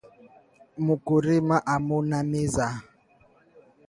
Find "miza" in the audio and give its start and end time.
2.29-2.67